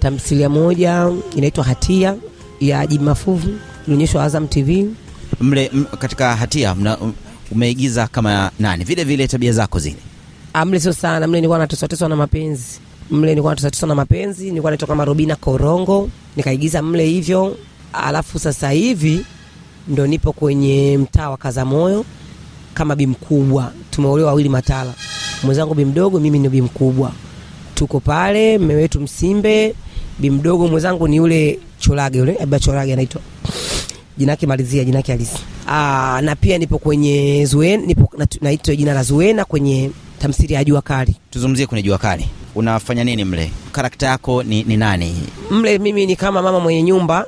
tamthilia 0.00 0.48
moja 0.48 1.10
inaitwa 1.36 1.64
Hatia 1.64 2.16
ya 2.60 2.86
Juma 2.86 3.04
Mafuvu, 3.04 3.48
ilionyeshwa 3.86 4.24
Azam 4.24 4.48
TV. 4.48 4.86
mle 5.40 5.70
m, 5.74 5.84
katika 5.98 6.36
Hatia 6.36 6.74
mna, 6.74 6.98
um, 6.98 7.12
umeigiza 7.52 8.06
kama 8.06 8.50
nani, 8.58 8.84
vile 8.84 9.04
vile 9.04 9.28
tabia 9.28 9.52
zako 9.52 9.78
zile? 9.78 9.96
Ah, 10.54 10.64
mle 10.64 10.80
sio 10.80 10.92
sana, 10.92 11.26
mle 11.26 11.36
nilikuwa 11.38 11.58
nateswateswa 11.58 12.08
na 12.08 12.16
mapenzi, 12.16 12.80
mle 13.10 13.30
nilikuwa 13.30 13.52
nateswateswa 13.52 13.88
na 13.88 13.94
mapenzi, 13.94 14.44
nilikuwa 14.48 14.70
naitwa 14.70 14.88
kama 14.88 15.04
Robina 15.04 15.36
Korongo, 15.36 16.10
nikaigiza 16.36 16.82
mle 16.82 17.06
hivyo. 17.06 17.56
Alafu 17.92 18.38
sasa 18.38 18.70
hivi 18.70 19.24
ndo 19.88 20.06
nipo 20.06 20.32
kwenye 20.32 20.98
mtaa 20.98 21.30
wa 21.30 21.36
Kazamoyo 21.36 22.04
kama 22.74 22.96
bi 22.96 23.06
mkubwa, 23.06 23.72
tumeolewa 23.90 24.28
wawili 24.28 24.48
Matala, 24.48 24.92
mwenzangu 25.42 25.74
bi 25.74 25.84
mdogo, 25.84 26.20
mimi 26.20 26.38
ni 26.38 26.48
bi 26.48 26.62
mkubwa, 26.62 27.12
tuko 27.74 28.00
pale 28.00 28.58
mme 28.58 28.74
wetu 28.74 29.00
Msimbe, 29.00 29.74
bi 30.18 30.30
mdogo 30.30 30.68
mwenzangu 30.68 31.08
ni 31.08 31.16
yule 31.16 31.58
Chorage 31.78 32.18
yule 32.18 32.36
Abba 32.42 32.58
Chorage 32.60 32.92
anaitwa. 32.92 33.20
Jina 34.18 34.32
yake 34.32 34.46
malizia 34.46 34.84
jina 34.84 34.96
yake 34.96 35.12
halisi. 35.12 35.38
Aa, 35.68 36.20
na 36.22 36.36
pia 36.36 36.58
nipo 36.58 36.78
kwenye 36.78 37.44
Zuena, 37.46 37.86
nipo 37.86 38.10
naitwa 38.40 38.76
jina 38.76 38.94
la 38.94 39.02
Zuena 39.02 39.44
kwenye 39.44 39.90
tamthilia 40.18 40.58
ya 40.58 40.64
Jua 40.64 40.82
Kali. 40.82 41.16
tuzungumzie 41.30 41.66
kwenye 41.66 41.82
jua 41.82 41.98
kali. 41.98 42.26
Unafanya 42.54 43.04
nini 43.04 43.24
mle? 43.24 43.50
Karakta 43.72 44.06
yako 44.06 44.42
ni, 44.42 44.62
ni 44.64 44.76
nani? 44.76 45.14
Mle 45.50 45.78
mimi 45.78 46.06
ni 46.06 46.16
kama 46.16 46.42
mama 46.42 46.60
mwenye 46.60 46.82
nyumba. 46.82 47.24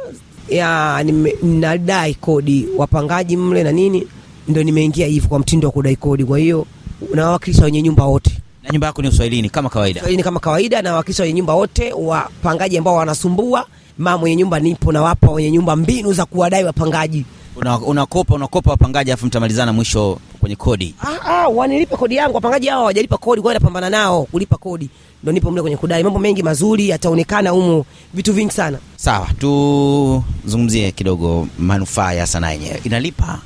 Ya 0.49 1.05
ninadai 1.43 2.15
kodi. 2.15 2.67
Wapangaji 2.77 3.37
mle 3.37 3.63
na 3.63 3.73
nini, 3.73 4.07
ndo 4.49 4.63
nimeingia 4.63 5.07
hivi 5.07 5.27
kwa 5.29 5.39
mtindo 5.39 5.69
wa 5.69 5.73
kudai 5.73 5.97
kodi. 5.97 6.25
Kwa 6.25 6.39
hiyo 6.39 6.67
nawakilisha 7.15 7.65
wenye 7.65 7.83
nyumba 7.83 8.05
wote 8.05 8.31
na 8.63 8.71
nyumba 8.71 8.87
yako 8.87 9.03
ni 9.03 9.09
uswahilini 9.09 9.51
kama 9.51 9.69
kawaida 9.71 10.01
uswahilini 10.01 10.23
kama 10.23 10.41
kawaida, 10.41 10.83
nawakilisha 10.83 11.23
wenye 11.23 11.35
nyumba 11.35 11.55
wote, 11.55 11.93
wapangaji 11.93 12.79
ambao 12.79 12.95
wanasumbua. 12.95 13.67
Mama 13.99 14.19
mwenye 14.19 14.37
nyumba 14.37 14.61
nipo, 14.61 14.93
nawapa 14.93 15.31
wenye 15.31 15.51
nyumba 15.51 15.77
mbinu 15.77 16.13
za 16.13 16.25
kuwadai 16.27 16.65
wapangaji. 16.65 17.25
Una- 17.57 17.79
unakopa 17.79 18.35
unakopa 18.35 18.71
wapangaji 18.71 19.11
alafu 19.11 19.27
mtamalizana 19.27 19.73
mwisho 19.73 20.19
kwenye 20.41 20.57
kodi 20.57 20.95
Ah, 21.03 21.31
ah, 21.31 21.49
wanilipe 21.49 21.97
kodi 21.97 22.17
yangu. 22.17 22.35
Wapangaji 22.35 22.67
hao 22.69 22.79
hawajalipa 22.81 23.17
kodi, 23.19 23.43
kwa 23.43 23.53
hiyo 23.53 23.61
napambana 23.61 23.91
nao 23.91 24.23
kulipa 24.25 24.57
kodi, 24.57 24.91
ndo 25.23 25.33
nipo 25.33 25.51
mle 25.51 25.61
kwenye 25.63 25.77
kudai. 25.77 26.03
Mambo 26.05 26.19
mengi 26.19 26.43
mazuri 26.43 26.89
yataonekana 26.89 27.51
humu, 27.51 27.85
vitu 28.15 28.33
vingi 28.33 28.53
sana. 28.53 28.79
sawa 28.97 29.27
tuzungumzie 29.39 30.93
kidogo 30.93 31.49
manufaa 31.59 32.13
ya 32.13 32.27
sanaa 32.27 32.51
yenyewe 32.51 32.81
inalipa 32.85 33.39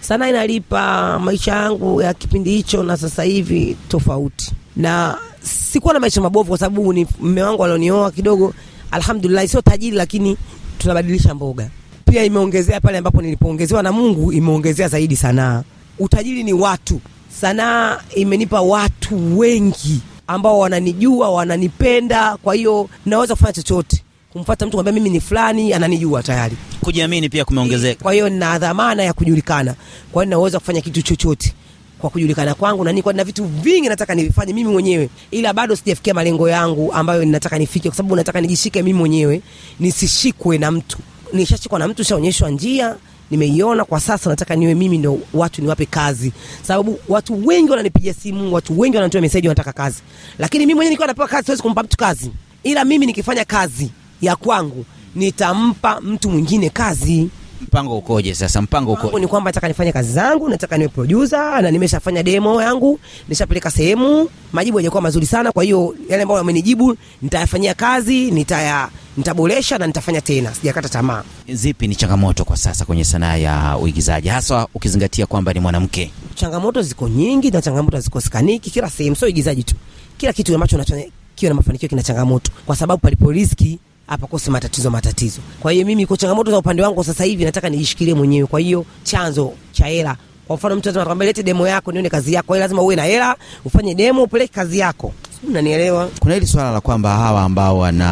Sana 0.00 0.28
inalipa. 0.28 1.18
Maisha 1.18 1.52
yangu 1.56 2.02
ya 2.02 2.14
kipindi 2.14 2.50
hicho 2.50 2.82
na 2.82 2.96
sasa 2.96 3.22
hivi 3.22 3.76
tofauti, 3.88 4.52
na 4.76 5.18
sikuwa 5.42 5.94
na 5.94 6.00
maisha 6.00 6.20
mabovu, 6.20 6.48
kwa 6.48 6.58
sababu 6.58 6.92
ni 6.92 7.06
mme 7.20 7.42
wangu 7.42 7.64
alionioa 7.64 8.10
kidogo, 8.10 8.54
alhamdulillah, 8.90 9.48
sio 9.48 9.60
tajiri, 9.62 9.96
lakini 9.96 10.36
tunabadilisha 10.78 11.34
mboga. 11.34 11.70
Pia 12.10 12.24
imeongezea 12.24 12.80
pale 12.80 12.98
ambapo 12.98 13.22
nilipoongezewa 13.22 13.82
na 13.82 13.92
Mungu, 13.92 14.32
imeongezea 14.32 14.88
zaidi 14.88 15.16
sanaa. 15.16 15.62
Utajiri 15.98 16.42
ni 16.42 16.52
watu, 16.52 17.00
sanaa 17.40 17.98
imenipa 18.14 18.60
watu 18.60 19.38
wengi 19.38 20.00
ambao 20.26 20.58
wananijua, 20.58 21.30
wananipenda. 21.30 22.36
Kwa 22.36 22.54
hiyo 22.54 22.88
naweza 23.06 23.34
kufanya 23.34 23.52
chochote, 23.52 24.02
kumfuata 24.32 24.66
mtu 24.66 24.76
kwambia 24.76 24.92
mimi 24.92 25.10
ni 25.10 25.20
fulani, 25.20 25.72
ananijua 25.72 26.22
tayari. 26.22 26.56
Kujiamini 26.80 27.28
pia 27.28 27.44
kumeongezeka. 27.44 28.02
Kwa 28.02 28.12
hiyo 28.12 28.28
nina 28.28 28.58
dhamana 28.58 29.02
ya 29.02 29.12
kujulikana, 29.12 29.74
kwa 30.12 30.22
hiyo 30.24 30.30
naweza 30.36 30.58
kufanya 30.58 30.80
kitu 30.80 31.02
chochote 31.02 31.54
kwa 31.98 32.10
kujulikana 32.10 32.54
kwangu, 32.54 32.84
na 32.84 32.92
niko 32.92 33.12
na 33.12 33.24
vitu 33.24 33.44
vingi 33.44 33.88
nataka 33.88 34.14
nivifanye 34.14 34.52
mimi 34.52 34.70
mwenyewe, 34.72 35.08
ila 35.30 35.52
bado 35.52 35.76
sijafikia 35.76 36.14
malengo 36.14 36.48
yangu 36.48 36.92
ambayo 36.92 37.24
ninataka 37.24 37.58
nifike, 37.58 37.88
kwa 37.88 37.96
sababu 37.96 38.16
nataka 38.16 38.40
nijishike 38.40 38.82
mimi 38.82 38.98
mwenyewe, 38.98 39.42
nisishikwe 39.80 40.58
na 40.58 40.70
mtu. 40.70 40.98
Nishashikwa 41.32 41.78
na 41.78 41.88
mtu, 41.88 42.04
shaonyeshwa 42.04 42.50
njia, 42.50 42.96
nimeiona. 43.30 43.84
Kwa 43.84 44.00
sasa 44.00 44.30
nataka 44.30 44.56
niwe 44.56 44.74
mimi 44.74 44.98
ndo 44.98 45.18
watu 45.34 45.62
niwape 45.62 45.86
kazi, 45.86 46.32
sababu 46.62 46.98
watu 47.08 47.46
wengi 47.46 47.70
wananipigia 47.70 48.14
simu, 48.14 48.54
watu 48.54 48.80
wengi 48.80 48.96
wanatoa 48.96 49.20
meseji, 49.20 49.48
wanataka 49.48 49.72
kazi, 49.72 49.98
lakini 50.38 50.66
mimi 50.66 50.74
mwenyewe 50.74 50.90
nikiwa 50.90 51.06
napewa 51.06 51.28
kazi 51.28 51.44
siwezi 51.44 51.62
kumpa 51.62 51.82
mtu 51.82 51.96
kazi, 51.96 52.30
ila 52.62 52.84
mimi 52.84 53.06
nikifanya 53.06 53.44
kazi 53.44 53.90
ya 54.20 54.36
kwangu 54.36 54.84
nitampa 55.14 56.00
mtu 56.00 56.30
mwingine 56.30 56.70
kazi 56.70 57.30
Mpango 57.60 57.98
ukoje 57.98 58.34
sasa? 58.34 58.62
Mpango 58.62 58.92
uko 58.92 59.18
ni 59.18 59.26
kwamba 59.26 59.48
nataka 59.48 59.68
nifanye 59.68 59.92
kazi 59.92 60.12
zangu, 60.12 60.48
nataka 60.48 60.76
niwe 60.78 60.88
producer 60.88 61.62
na 61.62 61.70
nimeshafanya 61.70 62.22
demo 62.22 62.62
yangu, 62.62 63.00
nishapeleka 63.28 63.70
sehemu, 63.70 64.28
majibu 64.52 64.76
hayajakuwa 64.78 65.02
mazuri 65.02 65.26
sana. 65.26 65.52
Kwa 65.52 65.64
hiyo 65.64 65.94
yale 66.08 66.22
ambayo 66.22 66.38
wamenijibu 66.38 66.96
nitayafanyia 67.22 67.74
kazi, 67.74 68.30
nitaya 68.30 68.88
nitaboresha 69.16 69.78
na 69.78 69.86
nitafanya 69.86 70.20
tena, 70.20 70.54
sijakata 70.54 70.88
tamaa. 70.88 71.22
Zipi 71.48 71.88
ni 71.88 71.94
changamoto 71.96 72.44
kwa 72.44 72.56
sasa 72.56 72.84
kwenye 72.84 73.04
sanaa 73.04 73.36
ya 73.36 73.78
uigizaji, 73.78 74.28
haswa 74.28 74.68
ukizingatia 74.74 75.26
kwamba 75.26 75.52
ni 75.52 75.60
mwanamke? 75.60 76.10
Changamoto 76.34 76.82
ziko 76.82 77.08
nyingi 77.08 77.50
na 77.50 77.62
changamoto 77.62 77.96
hazikosekaniki 77.96 78.70
kila 78.70 78.90
sehemu, 78.90 79.16
sio 79.16 79.26
uigizaji 79.26 79.62
tu, 79.64 79.74
kila 80.16 80.32
kitu 80.32 80.54
ambacho 80.54 80.76
unachofanya 80.76 81.06
na 81.42 81.54
mafanikio 81.54 81.88
kina 81.88 82.02
changamoto, 82.02 82.50
kwa 82.66 82.76
sababu 82.76 83.00
palipo 83.02 83.32
riski 84.10 84.20
hapakosi 84.20 84.50
matatizo 84.50 84.90
matatizo. 84.90 85.40
Kwa 85.60 85.72
hiyo 85.72 85.86
mimi 85.86 86.06
kwa 86.06 86.16
changamoto 86.16 86.50
za 86.50 86.58
upande 86.58 86.82
wangu 86.82 87.04
sasa 87.04 87.24
hivi 87.24 87.44
nataka 87.44 87.68
nijishikilie 87.70 88.14
mwenyewe. 88.14 88.46
Kwa 88.46 88.60
hiyo 88.60 88.84
chanzo 89.02 89.52
cha 89.72 89.86
hela, 89.86 90.16
kwa 90.46 90.56
mfano 90.56 90.76
mtu 90.76 90.88
anakwambia 90.90 91.26
lete 91.26 91.42
demo 91.42 91.68
yako 91.68 91.92
nione 91.92 92.08
kazi 92.10 92.32
yako, 92.32 92.46
kwa 92.46 92.56
hiyo 92.56 92.64
lazima 92.64 92.82
uwe 92.82 92.96
na 92.96 93.04
hela 93.04 93.36
ufanye 93.64 93.94
demo 93.94 94.22
upeleke 94.22 94.52
kazi 94.54 94.78
yako, 94.78 95.12
Sijui 95.34 95.50
unanielewa? 95.50 96.08
Kuna 96.20 96.34
hili 96.34 96.46
swala 96.46 96.70
la 96.72 96.80
kwamba 96.80 97.16
hawa 97.16 97.42
ambao 97.42 97.78
wana 97.78 98.08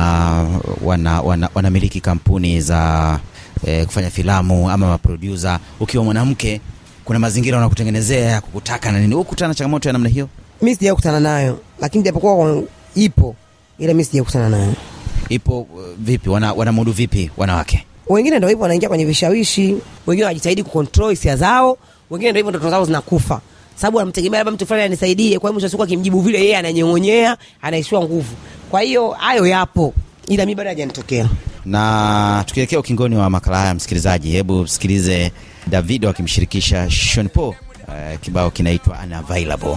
wana, 0.85 1.21
wana, 1.21 1.49
wanamiliki 1.55 2.01
kampuni 2.01 2.61
za 2.61 3.21
eh, 3.67 3.87
kufanya 3.87 4.11
filamu 4.11 4.71
ama 4.71 4.89
maproducer, 4.89 5.59
ukiwa 5.81 6.05
mwanamke 6.05 6.61
kuna 7.05 7.19
mazingira 7.19 7.57
wanakutengenezea 7.57 8.31
ya 8.31 8.41
kukutaka 8.41 8.93
na 8.93 9.01
nini. 9.01 9.15
Ukutana 9.15 9.55
changamoto 9.55 9.89
ya 9.89 9.93
namna 9.93 10.09
hiyo? 10.09 10.29
Mimi 10.63 10.77
sijakutana 10.77 11.21
nayo, 11.21 11.61
lakini 11.81 12.05
japokuwa 12.05 12.63
ipo, 12.95 13.37
ila 13.79 13.93
mimi 13.93 14.05
sijakutana 14.05 14.49
nayo. 14.49 14.75
Ipo 15.29 15.61
uh, 15.61 15.67
vipi? 15.99 16.31
Wana, 16.31 16.53
wanamudu 16.53 16.93
vipi 16.93 17.31
wanawake? 17.37 17.85
wengine 18.09 18.37
ndio 18.37 18.49
hivyo 18.49 18.63
wanaingia 18.63 18.89
kwenye 18.89 19.05
vishawishi, 19.05 19.77
wengine 20.07 20.25
wanajitahidi 20.25 20.63
kucontrol 20.63 21.11
hisia 21.11 21.37
zao, 21.37 21.79
wengine 22.11 22.31
ndio 22.31 22.39
hivyo 22.39 22.51
ndoto 22.51 22.71
zao 22.71 22.85
zinakufa, 22.85 23.41
sababu 23.77 24.01
anamtegemea 24.01 24.41
labda 24.41 24.53
mtu 24.53 24.67
fulani 24.67 24.85
anisaidie. 24.85 25.39
Kwa 25.39 25.49
hiyo 25.49 25.53
mwisho 25.53 25.67
wa 25.67 25.71
siku 25.71 25.83
akimjibu 25.83 26.21
vile, 26.21 26.39
yeye 26.39 26.57
ananyong'onyea, 26.57 27.37
anaishiwa 27.63 28.03
nguvu. 28.03 28.35
Kwa 28.71 28.81
hiyo 28.81 29.11
hayo 29.11 29.47
yapo, 29.47 29.95
ila 30.29 30.47
mimi 30.47 30.55
bado 30.55 30.69
hajanitokea. 30.71 31.29
Na 31.65 32.45
tukielekea 32.47 32.79
ukingoni 32.79 33.17
wa 33.17 33.31
makala 33.31 33.59
haya, 33.59 33.75
msikilizaji, 33.75 34.31
hebu 34.31 34.63
msikilize 34.63 35.33
Davido 35.67 36.09
akimshirikisha 36.09 36.91
Sean 36.91 37.29
Paul. 37.29 37.55
Uh, 37.89 38.21
kibao 38.21 38.51
kinaitwa. 38.51 38.99
Unavailable. 39.05 39.77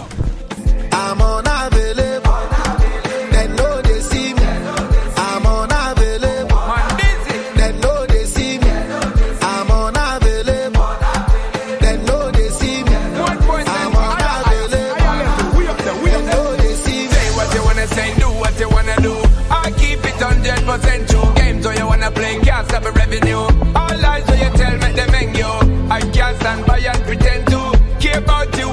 All 23.76 23.98
lies 23.98 24.24
you 24.36 24.50
tell 24.56 24.72
me 24.72 24.90
hang 25.12 25.34
you. 25.34 25.52
I 25.90 26.00
can't 26.00 26.34
stand 26.40 26.64
by 26.66 26.78
and 26.78 27.02
pretend 27.02 27.46
to 27.48 27.78
care 28.00 28.18
about 28.18 28.56
you 28.56 28.68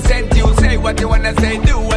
sent 0.00 0.34
you. 0.34 0.54
Say 0.56 0.78
what 0.78 0.98
you 1.00 1.08
wanna 1.08 1.34
say, 1.38 1.62
do 1.62 1.93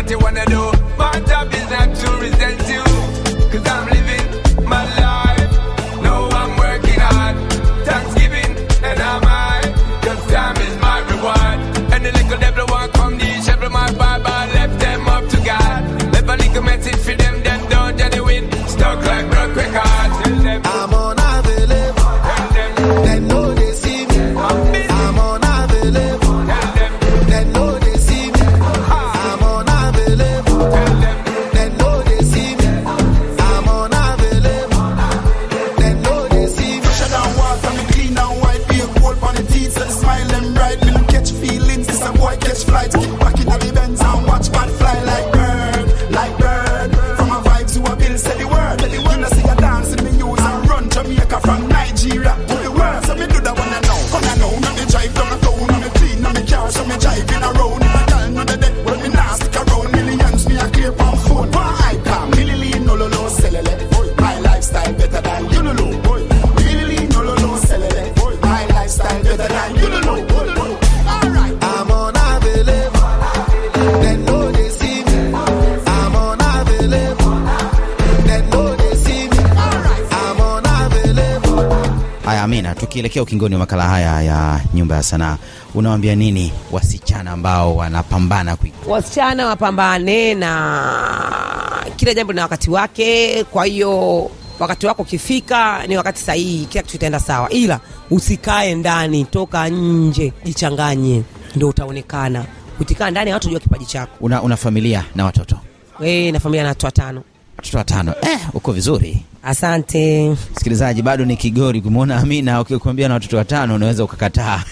Haya, 82.27 82.43
Amina, 82.43 82.75
tukielekea 82.75 83.23
ukingoni 83.23 83.55
wa 83.55 83.59
makala 83.59 83.83
haya 83.83 84.21
ya 84.21 84.61
nyumba 84.73 84.95
ya 84.95 85.03
sanaa, 85.03 85.37
unawaambia 85.75 86.15
nini 86.15 86.53
wasichana 86.71 87.31
ambao 87.31 87.75
wanapambana 87.75 88.55
kui 88.55 88.73
Wasichana 88.87 89.47
wapambane 89.47 90.33
na 90.35 91.85
kila 91.95 92.13
jambo 92.13 92.33
na 92.33 92.41
wakati 92.41 92.69
wake. 92.69 93.43
Kwa 93.43 93.65
hiyo 93.65 94.29
wakati 94.59 94.87
wako 94.87 95.01
ukifika, 95.01 95.87
ni 95.87 95.97
wakati 95.97 96.21
sahihi, 96.21 96.65
kila 96.65 96.81
kitu 96.83 96.91
kitaenda 96.91 97.19
sawa, 97.19 97.49
ila 97.49 97.79
usikae 98.11 98.75
ndani, 98.75 99.23
toka 99.25 99.69
nje, 99.69 100.33
jichanganye, 100.43 101.23
ndio 101.55 101.69
utaonekana. 101.69 102.45
Ukikaa 102.79 103.11
ndani, 103.11 103.33
watu 103.33 103.49
jua 103.49 103.59
kipaji 103.59 103.85
chako. 103.85 104.11
una, 104.21 104.41
una 104.41 104.57
familia 104.57 105.05
na 105.15 105.25
watoto 105.25 105.57
E, 106.03 106.31
na 106.31 106.39
familia 106.39 106.63
na 106.63 106.69
watu 106.69 106.85
watano. 106.85 107.23
Watoto 107.57 107.77
watano. 107.77 108.13
Eh, 108.21 108.39
uko 108.53 108.71
vizuri. 108.71 109.23
Asante. 109.43 110.29
Msikilizaji, 110.55 111.01
bado 111.01 111.25
ni 111.25 111.37
Kigori. 111.37 111.81
Kumwona 111.81 112.17
Amina 112.17 112.61
ukikwambia 112.61 113.07
na 113.07 113.13
watoto 113.13 113.37
watano 113.37 113.75
unaweza 113.75 114.03
ukakataa. 114.03 114.63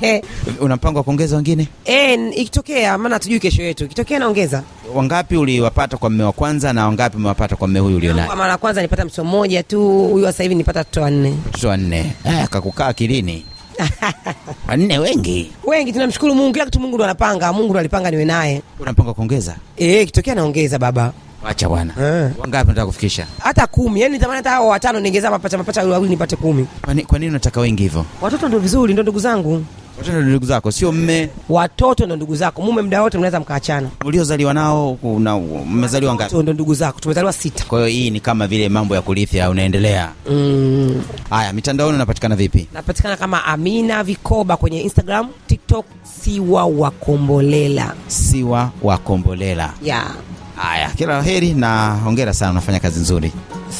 una 0.60 0.76
mpango 0.76 0.98
wa 0.98 1.04
kuongeza 1.04 1.36
wengine? 1.36 1.68
E, 1.84 2.14
ikitokea 2.14 2.98
maana 2.98 3.14
hatujui 3.14 3.40
kesho 3.40 3.62
yetu, 3.62 3.84
ikitokea 3.84 4.18
naongeza. 4.18 4.62
Wangapi 4.94 5.36
uliwapata 5.36 5.96
kwa 5.96 6.10
mme 6.10 6.24
wa 6.24 6.32
kwanza 6.32 6.72
na 6.72 6.84
wangapi 6.86 7.16
umewapata 7.16 7.56
kwa 7.56 7.68
mme 7.68 7.78
huyu 7.80 7.96
ulionaye? 7.96 8.26
Kwa 8.26 8.36
mara 8.36 8.50
ya 8.52 8.58
kwanza 8.58 8.82
nipata 8.82 9.04
mtoto 9.04 9.24
mmoja 9.24 9.62
tu, 9.62 10.08
huyu 10.08 10.26
sasa 10.26 10.42
hivi 10.42 10.54
nipata 10.54 10.78
watoto 10.80 11.00
wanne. 11.02 11.34
Watoto 11.46 11.68
wanne. 11.68 12.12
Eh, 12.24 12.48
kakukaa 12.48 12.92
kilini 12.92 13.44
wanne 14.68 14.98
wengi. 14.98 15.50
Wengi 15.64 15.92
tunamshukuru 15.92 16.34
Mungu, 16.34 16.52
kila 16.52 16.64
kitu 16.64 16.80
Mungu 16.80 16.94
ndo 16.96 17.04
anapanga, 17.04 17.52
Mungu 17.52 17.70
ndo 17.70 17.80
alipanga 17.80 18.10
niwe 18.10 18.24
naye. 18.24 18.62
Unapanga 18.80 19.14
kuongeza? 19.14 19.56
Eh, 19.76 20.02
ikitokea 20.02 20.34
naongeza 20.34 20.78
baba. 20.78 21.12
Wacha 21.46 21.68
bwana. 21.68 21.92
Eh. 22.00 22.30
Wangapi 22.38 22.64
unataka 22.66 22.86
kufikisha? 22.86 23.26
Hata 23.38 23.66
kumi, 23.66 24.00
Yaani 24.00 24.14
nitamani 24.14 24.36
hata 24.36 24.50
hao 24.50 24.68
watano 24.68 25.00
niongeza 25.00 25.30
mapacha 25.30 25.58
mapacha 25.58 25.84
wawili 25.84 26.10
nipate 26.10 26.36
kumi. 26.36 26.66
Kwa 27.06 27.18
nini 27.18 27.30
unataka 27.30 27.60
wengi 27.60 27.82
hivyo? 27.82 28.04
Watoto 28.20 28.46
ndio 28.48 28.58
vizuri, 28.60 28.92
ndio 28.92 29.02
ndugu 29.02 29.18
zangu. 29.18 29.64
Watoto 29.98 30.16
ndio 30.18 30.30
ndugu 30.30 30.46
zako, 30.46 30.72
sio 30.72 30.92
mme 30.92 31.28
Watoto 31.48 32.04
ndio 32.04 32.16
ndugu 32.16 32.36
zako, 32.36 32.62
mume 32.62 32.82
muda 32.82 33.02
wote 33.02 33.18
mnaweza 33.18 33.40
mkaachana. 33.40 33.88
uliozaliwa 34.04 34.54
nao. 34.54 34.98
Una 35.02 35.38
mmezaliwa 35.38 36.14
ngapi? 36.14 36.22
Watoto 36.24 36.42
ndio 36.42 36.54
ndugu 36.54 36.74
zako, 36.74 37.00
tumezaliwa 37.00 37.32
sita. 37.32 37.64
Kwa 37.64 37.78
hiyo 37.78 37.90
hii 37.90 38.10
ni 38.10 38.20
kama 38.20 38.46
vile 38.46 38.68
mambo 38.68 38.94
ya 38.94 39.02
kurithi 39.02 39.40
unaendelea. 39.40 40.12
Mm. 40.30 41.02
Haya, 41.30 41.52
mitandaoni 41.52 41.94
unapatikana 41.94 42.36
vipi? 42.36 42.68
Napatikana 42.74 43.16
kama 43.16 43.44
Amina 43.44 44.04
Vikoba 44.04 44.56
kwenye 44.56 44.80
Instagram, 44.82 45.28
TikTok, 45.46 45.86
Siwa 46.22 46.64
Wakombolela. 46.64 47.94
Siwa 48.06 48.70
wa 48.82 48.98
Kombolela. 48.98 49.72
Yeah. 49.82 50.14
Haya, 50.56 50.90
kila 50.96 51.16
la 51.16 51.22
heri 51.22 51.54
na 51.54 51.94
hongera 52.04 52.32
sana, 52.34 52.50
unafanya 52.50 52.80
kazi 52.80 53.00
nzuri. 53.00 53.32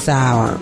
Sawa. 0.07 0.59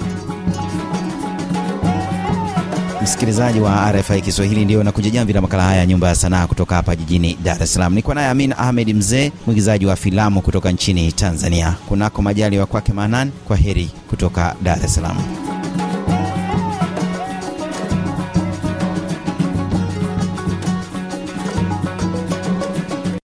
Msikilizaji 3.03 3.61
wa 3.61 3.93
RFI 3.93 4.21
Kiswahili, 4.21 4.65
ndio 4.65 4.83
nakuja 4.85 5.11
jamvi 5.11 5.33
la 5.33 5.41
makala 5.41 5.63
haya 5.63 5.79
ya 5.79 5.87
nyumba 5.87 6.09
ya 6.09 6.15
sanaa 6.15 6.47
kutoka 6.47 6.75
hapa 6.75 6.97
jijini 6.97 7.39
Dar 7.43 7.63
es 7.63 7.75
Salaam. 7.75 7.95
Niko 7.95 8.15
naye 8.15 8.29
Amin 8.29 8.53
Ahmed 8.59 8.95
Mzee, 8.97 9.33
mwigizaji 9.47 9.87
wa 9.87 9.97
filamu 9.97 10.43
kutoka 10.43 10.71
nchini 10.73 11.13
Tanzania. 11.13 11.75
Kunako 11.89 12.23
majali 12.23 12.59
wa 12.59 12.67
kwake 12.67 12.93
Manan, 12.93 13.31
kwa 13.45 13.57
heri 13.57 13.91
kutoka 14.11 14.55
Dar 14.63 14.85
es 14.85 14.95
Salaam. 14.95 15.17